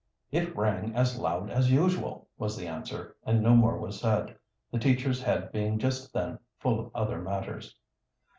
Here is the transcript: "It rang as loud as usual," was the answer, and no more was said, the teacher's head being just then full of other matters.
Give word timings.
"It 0.31 0.57
rang 0.57 0.95
as 0.95 1.19
loud 1.19 1.51
as 1.51 1.69
usual," 1.71 2.27
was 2.35 2.57
the 2.57 2.65
answer, 2.65 3.15
and 3.23 3.39
no 3.43 3.53
more 3.55 3.77
was 3.77 3.99
said, 4.01 4.35
the 4.71 4.79
teacher's 4.79 5.21
head 5.21 5.51
being 5.51 5.77
just 5.77 6.11
then 6.11 6.39
full 6.57 6.79
of 6.79 6.91
other 6.95 7.21
matters. 7.21 7.77